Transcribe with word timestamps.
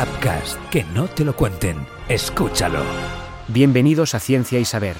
Upcast, 0.00 0.56
que 0.70 0.84
no 0.94 1.08
te 1.08 1.24
lo 1.24 1.34
cuenten. 1.34 1.76
Escúchalo. 2.08 2.84
Bienvenidos 3.48 4.14
a 4.14 4.20
Ciencia 4.20 4.60
y 4.60 4.64
Saber. 4.64 4.96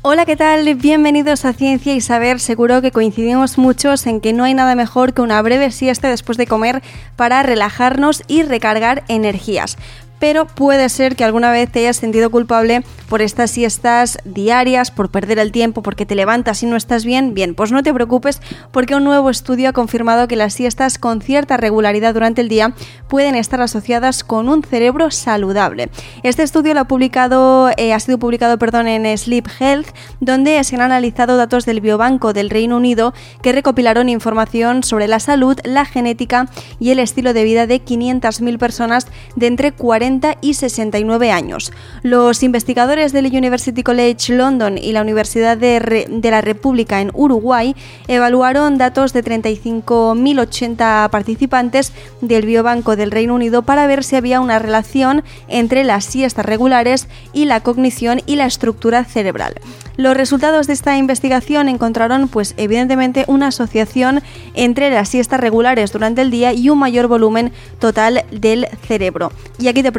Hola, 0.00 0.24
¿qué 0.24 0.34
tal? 0.34 0.74
Bienvenidos 0.74 1.44
a 1.44 1.52
Ciencia 1.52 1.94
y 1.94 2.00
Saber. 2.00 2.40
Seguro 2.40 2.80
que 2.80 2.90
coincidimos 2.90 3.58
muchos 3.58 4.06
en 4.06 4.22
que 4.22 4.32
no 4.32 4.44
hay 4.44 4.54
nada 4.54 4.74
mejor 4.74 5.12
que 5.12 5.20
una 5.20 5.42
breve 5.42 5.70
siesta 5.70 6.08
después 6.08 6.38
de 6.38 6.46
comer 6.46 6.82
para 7.16 7.42
relajarnos 7.42 8.22
y 8.28 8.44
recargar 8.44 9.04
energías 9.08 9.76
pero 10.22 10.46
puede 10.46 10.88
ser 10.88 11.16
que 11.16 11.24
alguna 11.24 11.50
vez 11.50 11.68
te 11.68 11.80
hayas 11.80 11.96
sentido 11.96 12.30
culpable 12.30 12.84
por 13.08 13.22
estas 13.22 13.50
siestas 13.50 14.18
diarias, 14.24 14.92
por 14.92 15.10
perder 15.10 15.40
el 15.40 15.50
tiempo, 15.50 15.82
porque 15.82 16.06
te 16.06 16.14
levantas 16.14 16.62
y 16.62 16.66
no 16.66 16.76
estás 16.76 17.04
bien. 17.04 17.34
Bien, 17.34 17.56
pues 17.56 17.72
no 17.72 17.82
te 17.82 17.92
preocupes 17.92 18.40
porque 18.70 18.94
un 18.94 19.02
nuevo 19.02 19.30
estudio 19.30 19.70
ha 19.70 19.72
confirmado 19.72 20.28
que 20.28 20.36
las 20.36 20.54
siestas 20.54 20.96
con 20.96 21.22
cierta 21.22 21.56
regularidad 21.56 22.14
durante 22.14 22.40
el 22.40 22.48
día 22.48 22.72
pueden 23.08 23.34
estar 23.34 23.60
asociadas 23.60 24.22
con 24.22 24.48
un 24.48 24.62
cerebro 24.62 25.10
saludable. 25.10 25.90
Este 26.22 26.44
estudio 26.44 26.72
lo 26.72 26.80
ha 26.80 26.84
publicado, 26.84 27.70
eh, 27.76 27.92
ha 27.92 27.98
sido 27.98 28.20
publicado, 28.20 28.60
perdón, 28.60 28.86
en 28.86 29.18
Sleep 29.18 29.48
Health, 29.58 29.88
donde 30.20 30.62
se 30.62 30.76
han 30.76 30.82
analizado 30.82 31.36
datos 31.36 31.66
del 31.66 31.80
biobanco 31.80 32.32
del 32.32 32.48
Reino 32.48 32.76
Unido 32.76 33.12
que 33.42 33.50
recopilaron 33.50 34.08
información 34.08 34.84
sobre 34.84 35.08
la 35.08 35.18
salud, 35.18 35.58
la 35.64 35.84
genética 35.84 36.48
y 36.78 36.90
el 36.90 37.00
estilo 37.00 37.32
de 37.34 37.42
vida 37.42 37.66
de 37.66 37.84
500.000 37.84 38.58
personas 38.58 39.08
de 39.34 39.48
entre 39.48 39.72
40 39.72 40.11
y 40.40 40.54
69 40.54 41.30
años. 41.30 41.72
Los 42.02 42.42
investigadores 42.42 43.12
del 43.12 43.26
University 43.26 43.82
College 43.82 44.34
London 44.34 44.76
y 44.78 44.92
la 44.92 45.00
Universidad 45.00 45.56
de, 45.56 46.06
de 46.08 46.30
la 46.30 46.40
República 46.40 47.00
en 47.00 47.10
Uruguay 47.14 47.74
evaluaron 48.08 48.78
datos 48.78 49.12
de 49.12 49.24
35.080 49.24 51.08
participantes 51.10 51.92
del 52.20 52.46
Biobanco 52.46 52.96
del 52.96 53.10
Reino 53.10 53.34
Unido 53.34 53.62
para 53.62 53.86
ver 53.86 54.04
si 54.04 54.16
había 54.16 54.40
una 54.40 54.58
relación 54.58 55.24
entre 55.48 55.84
las 55.84 56.04
siestas 56.04 56.44
regulares 56.44 57.08
y 57.32 57.46
la 57.46 57.60
cognición 57.60 58.20
y 58.26 58.36
la 58.36 58.46
estructura 58.46 59.04
cerebral. 59.04 59.54
Los 59.96 60.16
resultados 60.16 60.66
de 60.66 60.72
esta 60.72 60.96
investigación 60.96 61.68
encontraron, 61.68 62.28
pues 62.28 62.54
evidentemente, 62.56 63.24
una 63.28 63.48
asociación 63.48 64.22
entre 64.54 64.90
las 64.90 65.10
siestas 65.10 65.38
regulares 65.38 65.92
durante 65.92 66.22
el 66.22 66.30
día 66.30 66.52
y 66.54 66.70
un 66.70 66.78
mayor 66.78 67.08
volumen 67.08 67.52
total 67.78 68.24
del 68.30 68.66
cerebro. 68.86 69.32
Y 69.58 69.68
aquí 69.68 69.82
te 69.82 69.92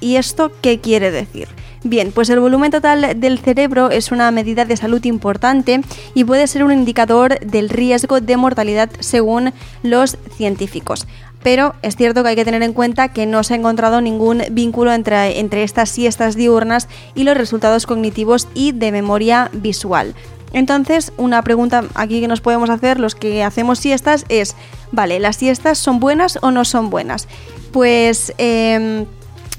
¿y 0.00 0.16
esto 0.16 0.52
qué 0.60 0.80
quiere 0.80 1.10
decir? 1.10 1.48
Bien, 1.84 2.10
pues 2.12 2.30
el 2.30 2.40
volumen 2.40 2.70
total 2.70 3.20
del 3.20 3.38
cerebro 3.38 3.90
es 3.90 4.10
una 4.10 4.30
medida 4.30 4.64
de 4.64 4.76
salud 4.76 5.04
importante 5.04 5.82
y 6.14 6.24
puede 6.24 6.46
ser 6.46 6.64
un 6.64 6.72
indicador 6.72 7.38
del 7.40 7.68
riesgo 7.68 8.20
de 8.20 8.36
mortalidad 8.36 8.90
según 9.00 9.52
los 9.82 10.18
científicos 10.36 11.06
pero 11.46 11.76
es 11.82 11.94
cierto 11.94 12.24
que 12.24 12.30
hay 12.30 12.34
que 12.34 12.44
tener 12.44 12.64
en 12.64 12.72
cuenta 12.72 13.06
que 13.12 13.24
no 13.24 13.44
se 13.44 13.54
ha 13.54 13.56
encontrado 13.56 14.00
ningún 14.00 14.42
vínculo 14.50 14.92
entre, 14.92 15.38
entre 15.38 15.62
estas 15.62 15.90
siestas 15.90 16.34
diurnas 16.34 16.88
y 17.14 17.22
los 17.22 17.36
resultados 17.36 17.86
cognitivos 17.86 18.48
y 18.52 18.72
de 18.72 18.90
memoria 18.90 19.48
visual. 19.52 20.16
Entonces, 20.52 21.12
una 21.18 21.42
pregunta 21.42 21.84
aquí 21.94 22.20
que 22.20 22.26
nos 22.26 22.40
podemos 22.40 22.68
hacer 22.68 22.98
los 22.98 23.14
que 23.14 23.44
hacemos 23.44 23.78
siestas 23.78 24.24
es, 24.28 24.56
vale, 24.90 25.20
¿las 25.20 25.36
siestas 25.36 25.78
son 25.78 26.00
buenas 26.00 26.36
o 26.42 26.50
no 26.50 26.64
son 26.64 26.90
buenas? 26.90 27.28
Pues... 27.70 28.32
Em, 28.38 29.06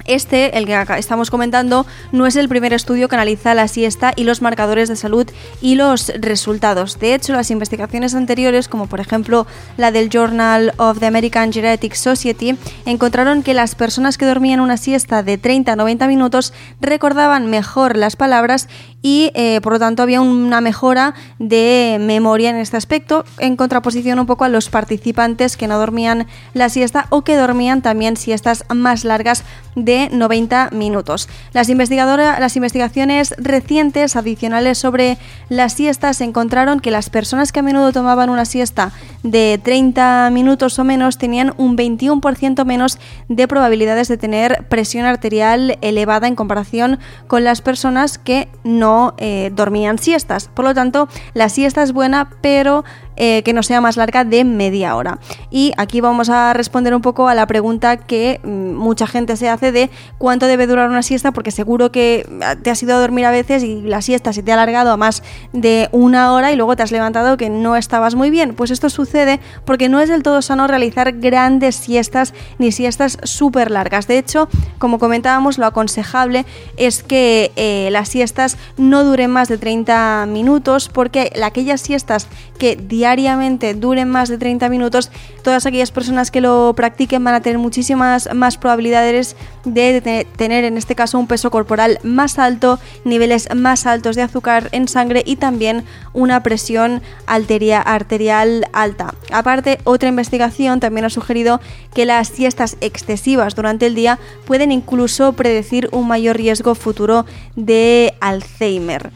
este, 0.08 0.58
el 0.58 0.66
que 0.66 0.83
estamos 0.97 1.30
comentando, 1.30 1.86
no 2.11 2.25
es 2.25 2.36
el 2.36 2.50
primer 2.50 2.73
estudio 2.73 3.08
que 3.08 3.16
analiza 3.16 3.53
la 3.53 3.67
siesta 3.67 4.13
y 4.16 4.23
los 4.23 4.41
marcadores 4.41 4.89
de 4.89 4.95
salud 4.95 5.27
y 5.61 5.75
los 5.75 6.11
resultados. 6.19 7.00
De 7.00 7.13
hecho, 7.13 7.33
las 7.33 7.52
investigaciones 7.52 8.16
anteriores, 8.16 8.67
como 8.67 8.88
por 8.88 9.00
ejemplo 9.00 9.45
la 9.78 9.91
del 9.91 10.09
Journal 10.09 10.73
of 10.78 11.00
the 11.00 11.05
American 11.05 11.52
Genetic 11.52 11.94
Society, 11.94 12.58
encontraron 12.85 13.44
que 13.44 13.53
las 13.53 13.75
personas 13.75 14.17
que 14.17 14.25
dormían 14.25 14.59
una 14.59 14.78
siesta 14.78 15.23
de 15.23 15.38
30 15.38 15.73
a 15.73 15.75
90 15.75 16.08
minutos 16.08 16.53
recordaban 16.81 17.50
mejor 17.50 17.97
las 17.97 18.16
palabras 18.16 18.67
y 19.02 19.31
eh, 19.35 19.62
por 19.62 19.74
lo 19.74 19.80
tanto 19.80 20.03
había 20.03 20.22
una 20.22 20.59
mejora 20.62 21.13
de 21.40 21.97
memoria 22.00 22.50
en 22.50 22.58
este 22.58 22.78
aspecto, 22.78 23.25
en 23.38 23.56
contraposición 23.56 24.19
un 24.19 24.25
poco 24.25 24.44
a 24.44 24.50
los 24.50 24.69
participantes 24.69 25.56
que 25.56 25.68
no 25.68 25.78
dormían 25.78 26.28
la 26.53 26.69
siesta 26.69 27.06
o 27.09 27.24
que 27.24 27.35
dormían 27.35 27.81
también 27.81 28.18
siestas 28.18 28.66
más 28.74 29.03
largas 29.03 29.44
de 29.75 30.09
90 30.12 30.72
minutos. 30.72 31.30
Las, 31.53 31.69
las 31.69 32.56
investigaciones 32.56 33.35
recientes 33.38 34.16
adicionales 34.16 34.78
sobre 34.80 35.18
las 35.50 35.74
siestas 35.74 36.19
encontraron 36.22 36.79
que 36.79 36.91
las 36.91 37.09
personas 37.09 37.52
que 37.52 37.59
a 37.59 37.64
menudo 37.64 37.94
tomaban 37.94 38.29
una 38.29 38.46
siesta 38.46 38.91
de 39.32 39.60
30 39.62 40.30
minutos 40.32 40.80
o 40.80 40.84
menos 40.84 41.18
tenían 41.18 41.54
un 41.58 41.78
21% 41.78 42.66
menos 42.66 43.00
de 43.28 43.48
probabilidades 43.48 44.08
de 44.08 44.18
tener 44.18 44.66
presión 44.70 45.06
arterial 45.06 45.78
elevada 45.82 46.28
en 46.28 46.36
comparación 46.36 47.00
con 47.28 47.44
las 47.44 47.62
personas 47.62 48.18
que 48.18 48.48
no 48.64 49.14
eh, 49.18 49.52
dormían 49.54 50.00
siestas. 50.00 50.50
Por 50.54 50.66
lo 50.66 50.74
tanto, 50.74 51.10
la 51.34 51.50
siesta 51.50 51.84
es 51.84 51.94
buena, 51.94 52.30
pero 52.42 52.84
eh, 53.17 53.41
que 53.44 53.51
no 53.51 53.63
sea 53.63 53.81
más 53.81 53.97
larga 53.97 54.23
de 54.23 54.44
media 54.44 54.95
hora. 54.95 55.19
Y 55.50 55.73
aquí 55.78 56.01
vamos 56.01 56.29
a 56.29 56.53
responder 56.53 56.94
un 56.94 57.01
poco 57.01 57.28
a 57.28 57.33
la 57.33 57.47
pregunta 57.47 57.97
que 57.97 58.39
mm, 58.44 58.75
mucha 58.75 59.07
gente 59.07 59.35
se 59.38 59.50
hace 59.50 59.72
de 59.72 59.89
cuánto 60.19 60.45
debe 60.45 60.67
durar 60.67 60.88
una 60.88 61.01
siesta, 61.01 61.31
porque 61.31 61.50
seguro 61.50 61.91
que 61.91 62.28
te 62.61 62.69
has 62.69 62.83
ido 62.83 62.95
a 62.95 63.00
dormir 63.00 63.25
a 63.25 63.31
veces 63.31 63.63
y 63.63 63.81
la 63.81 64.03
siesta 64.03 64.33
se 64.33 64.44
te 64.44 64.51
ha 64.51 64.53
alargado 64.53 64.91
a 64.91 64.97
más 64.97 65.23
de 65.51 65.89
una 65.91 66.33
hora 66.33 66.51
y 66.51 66.55
luego 66.55 66.75
te 66.75 66.83
has 66.83 66.91
levantado 66.91 67.38
que 67.38 67.50
no 67.50 67.75
estabas 67.75 68.13
muy 68.13 68.29
bien. 68.29 68.53
Pues 68.53 68.69
esto 68.69 68.89
sucede 68.89 69.39
porque 69.66 69.89
no 69.89 69.99
es 69.99 70.09
del 70.09 70.22
todo 70.22 70.44
sano 70.44 70.67
realizar 70.67 71.13
grandes 71.13 71.75
siestas 71.75 72.35
ni 72.59 72.72
siestas 72.72 73.17
súper 73.23 73.72
largas. 73.72 74.07
De 74.07 74.19
hecho, 74.19 74.47
como 74.78 74.99
comentábamos, 74.99 75.57
lo 75.57 75.66
aconsejable 75.66 76.45
es 76.78 77.01
que 77.01 77.51
eh, 77.55 77.89
las 77.91 78.09
siestas 78.09 78.57
no 78.78 79.03
duren 79.03 79.31
más 79.31 79.47
de 79.47 79.57
30 79.57 80.28
minutos 80.28 80.89
porque 80.89 81.31
aquellas 81.44 81.81
siestas 81.81 82.28
que 82.59 82.75
diariamente 82.75 83.06
diariamente 83.07 83.73
duren 83.73 84.09
más 84.09 84.28
de 84.28 84.38
30 84.38 84.68
minutos, 84.68 85.12
todas 85.44 85.66
aquellas 85.66 85.91
personas 85.91 86.29
que 86.29 86.41
lo 86.41 86.73
practiquen 86.75 87.23
van 87.23 87.35
a 87.35 87.41
tener 87.41 87.57
muchísimas 87.57 88.28
más 88.34 88.57
probabilidades 88.57 89.38
de 89.63 90.28
tener 90.35 90.66
en 90.66 90.78
este 90.78 90.94
caso 90.94 91.17
un 91.17 91.28
peso 91.28 91.50
corporal 91.50 92.00
más 92.03 92.38
alto, 92.38 92.79
niveles 93.06 93.47
más 93.56 93.85
altos 93.85 94.16
de 94.17 94.23
azúcar 94.23 94.67
en 94.73 94.88
sangre 94.88 95.23
y 95.25 95.38
también 95.38 95.85
una 96.13 96.44
presión 96.44 97.01
arterial 97.25 98.67
alta. 98.73 99.13
Aparte, 99.31 99.79
otra 99.85 100.09
investigación 100.09 100.79
también 100.79 101.06
ha 101.06 101.09
sugerido 101.09 101.62
que 101.94 102.06
las 102.06 102.28
siestas 102.28 102.75
excesivas 102.81 103.56
durante 103.56 103.88
el 103.88 103.96
día 103.96 104.19
pueden 104.46 104.72
incluso 104.72 105.34
predecir 105.34 105.88
un 105.94 106.07
mayor 106.07 106.35
riesgo 106.35 106.75
futuro 106.75 107.25
de 107.56 108.13
Alzheimer 108.19 109.12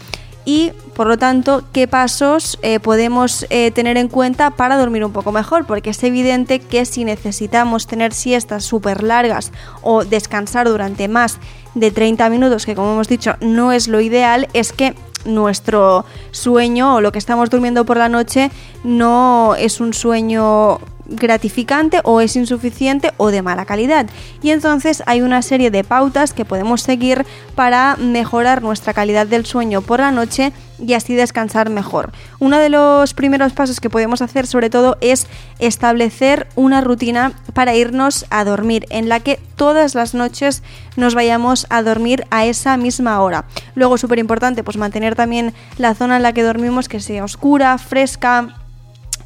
y 0.46 0.72
por 0.96 1.08
lo 1.08 1.18
tanto 1.18 1.64
qué 1.72 1.88
pasos 1.88 2.58
eh, 2.62 2.80
podemos 2.80 3.46
eh, 3.50 3.72
tener 3.72 3.98
en 3.98 4.08
cuenta 4.08 4.52
para 4.52 4.78
dormir 4.78 5.06
un 5.06 5.12
poco 5.12 5.32
mejor 5.32 5.66
porque 5.66 5.92
es 5.92 6.04
evidente 6.04 6.60
que 6.60 6.86
si 6.86 7.04
necesitamos 7.04 7.88
tener 7.88 8.14
siestas 8.14 8.64
súper 8.64 9.04
largas 9.04 9.52
o 9.82 10.04
descansar 10.04 10.68
durante 10.68 11.08
más 11.08 11.40
de 11.76 11.92
30 11.92 12.30
minutos 12.30 12.66
que 12.66 12.76
como 12.76 12.94
hemos 12.94 13.08
dicho 13.08 13.36
no 13.40 13.72
es 13.72 13.88
lo 13.88 14.02
ideal 14.02 14.48
es 14.54 14.74
que 14.74 14.96
nuestro 15.26 16.06
sueño 16.32 16.96
o 16.96 17.02
lo 17.02 17.12
que 17.12 17.20
estamos 17.20 17.50
durmiendo 17.50 17.86
por 17.86 17.98
la 17.98 18.10
noche 18.10 18.52
no 18.84 19.56
es 19.56 19.80
un 19.80 19.94
sueño 19.94 20.80
gratificante 21.12 22.00
o 22.04 22.22
es 22.22 22.36
insuficiente 22.36 23.12
o 23.18 23.32
de 23.32 23.42
mala 23.42 23.66
calidad. 23.66 24.08
Y 24.42 24.52
entonces 24.52 25.04
hay 25.06 25.22
una 25.22 25.42
serie 25.42 25.72
de 25.72 25.84
pautas 25.84 26.34
que 26.34 26.46
podemos 26.46 26.82
seguir 26.82 27.26
para 27.56 27.96
mejorar 27.98 28.62
nuestra 28.62 28.94
calidad 28.94 29.28
del 29.28 29.46
sueño 29.46 29.82
por 29.82 30.00
la 30.00 30.12
noche 30.12 30.54
y 30.80 30.94
así 30.94 31.16
descansar 31.16 31.70
mejor. 31.70 32.12
Uno 32.40 32.58
de 32.58 32.70
los 32.70 33.14
primeros 33.14 33.54
pasos 33.54 33.80
que 33.80 33.90
podemos 33.90 34.22
hacer 34.22 34.48
sobre 34.48 34.70
todo 34.70 34.98
es 35.02 35.28
establecer 35.60 36.48
una 36.56 36.82
rutina 36.82 37.34
para 37.54 37.76
irnos 37.76 38.26
a 38.30 38.44
dormir 38.44 38.86
en 38.90 39.08
la 39.08 39.20
que 39.20 39.40
todas 39.56 39.94
las 39.94 40.14
noches 40.14 40.64
nos 40.96 41.14
vayamos 41.14 41.68
a 41.70 41.84
dormir 41.84 42.26
a 42.32 42.46
esa 42.46 42.78
misma 42.78 43.22
hora. 43.22 43.46
Luego 43.76 43.98
súper 43.98 44.20
importante 44.20 44.64
pues 44.64 44.78
mantener 44.78 45.16
también 45.16 45.54
la 45.78 45.94
zona 45.94 46.18
en 46.18 46.24
la 46.24 46.34
que 46.34 46.44
dormimos 46.44 46.90
que 46.90 47.00
sea 47.00 47.24
oscura, 47.24 47.78
fresca, 47.78 48.61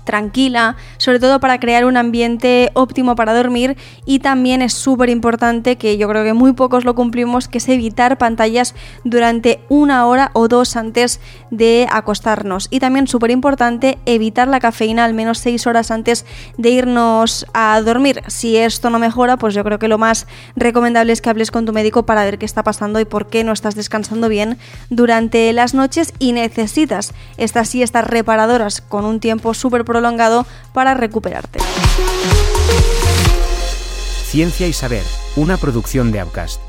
tranquila, 0.06 0.78
sobre 0.98 1.20
todo 1.20 1.40
para 1.42 1.60
crear 1.60 1.84
un 1.84 1.98
ambiente 1.98 2.72
óptimo 2.74 3.16
para 3.16 3.34
dormir 3.34 3.76
y 4.06 4.20
también 4.20 4.62
es 4.62 4.74
súper 4.74 5.10
importante, 5.10 5.76
que 5.76 5.98
yo 5.98 6.08
creo 6.08 6.24
que 6.24 6.34
muy 6.34 6.54
pocos 6.54 6.86
lo 6.86 6.96
cumplimos, 6.96 7.50
que 7.50 7.58
es 7.58 7.68
evitar 7.68 8.18
pantallas 8.18 8.76
durante 9.04 9.60
una 9.68 10.06
hora 10.06 10.32
o 10.34 10.48
dos 10.48 10.76
antes 10.76 11.20
de 11.52 11.88
acostarnos. 11.92 12.68
Y 12.72 12.80
también 12.80 13.08
súper 13.08 13.32
importante 13.32 13.98
evitar 14.06 14.48
la 14.48 14.60
cafeína 14.60 15.04
al 15.04 15.14
menos 15.14 15.40
seis 15.40 15.68
horas 15.68 15.92
antes 15.92 16.26
de 16.58 16.70
irnos 16.70 17.46
a 17.54 17.82
dormir. 17.82 18.22
Si 18.28 18.58
esto 18.58 18.90
no 18.90 19.00
mejora, 19.00 19.38
pues 19.38 19.54
yo 19.54 19.64
creo 19.64 19.80
que 19.80 19.88
lo 19.88 19.98
más 19.98 20.28
recomendable 20.56 21.12
es 21.12 21.22
que 21.22 21.30
hables 21.30 21.52
con 21.52 21.66
tu 21.66 21.74
médico 21.74 22.06
para 22.06 22.24
ver 22.24 22.38
qué 22.38 22.46
está 22.46 22.64
pasando 22.64 23.00
y 23.00 23.06
por 23.06 23.28
qué 23.28 23.44
no 23.44 23.52
estás 23.52 23.76
descansando 23.76 24.30
bien 24.30 24.58
durante 24.90 25.52
las 25.54 25.74
noches 25.74 26.14
y 26.20 26.34
necesitas 26.34 27.14
estas 27.38 27.70
siestas 27.70 28.06
reparadoras 28.06 28.82
con 28.82 29.06
un 29.06 29.20
tiempo 29.20 29.54
súper 29.54 29.86
prolongado 29.96 30.46
para 30.74 30.94
recuperarte. 30.94 31.60
Ciencia 34.26 34.68
y 34.68 34.74
Saber, 34.74 35.04
una 35.38 35.56
producción 35.56 36.12
de 36.12 36.22
Upcast. 36.22 36.60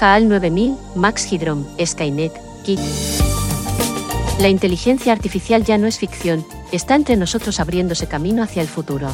HAL 0.00 0.26
9000, 0.26 0.78
Max 0.94 1.30
Hydrom, 1.30 1.66
Skynet, 1.78 2.32
Kit. 2.64 2.80
La 4.38 4.48
inteligencia 4.48 5.12
artificial 5.12 5.62
ya 5.62 5.76
no 5.76 5.86
es 5.86 5.98
ficción, 5.98 6.46
está 6.72 6.94
entre 6.94 7.16
nosotros 7.16 7.60
abriéndose 7.60 8.06
camino 8.06 8.42
hacia 8.42 8.62
el 8.62 8.68
futuro. 8.68 9.10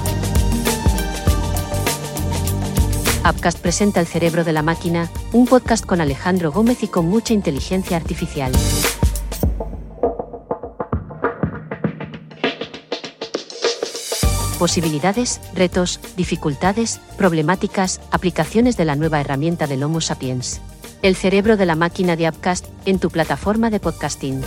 Upcast 3.29 3.59
presenta 3.59 3.99
El 3.99 4.07
cerebro 4.07 4.45
de 4.45 4.53
la 4.53 4.63
máquina, 4.63 5.11
un 5.33 5.47
podcast 5.47 5.85
con 5.85 6.01
Alejandro 6.01 6.53
Gómez 6.53 6.85
y 6.85 6.87
con 6.87 7.07
mucha 7.07 7.35
inteligencia 7.35 7.97
artificial. 7.97 8.53
Posibilidades, 14.63 15.41
retos, 15.55 15.99
dificultades, 16.17 17.01
problemáticas, 17.19 18.01
aplicaciones 18.13 18.77
de 18.77 18.85
la 18.85 18.95
nueva 18.95 19.21
herramienta 19.21 19.67
del 19.67 19.83
Homo 19.83 20.01
sapiens. 20.01 20.61
El 21.03 21.17
cerebro 21.17 21.57
de 21.57 21.67
la 21.67 21.75
máquina 21.75 22.15
de 22.15 22.29
Upcast, 22.29 22.67
en 22.87 23.01
tu 23.01 23.11
plataforma 23.11 23.71
de 23.71 23.81
podcasting. 23.81 24.41